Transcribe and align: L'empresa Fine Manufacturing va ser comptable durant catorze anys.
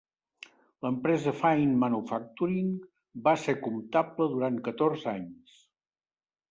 L'empresa 0.85 1.33
Fine 1.41 1.75
Manufacturing 1.83 2.73
va 3.29 3.37
ser 3.45 3.57
comptable 3.69 4.31
durant 4.35 4.63
catorze 4.71 5.17
anys. 5.19 5.63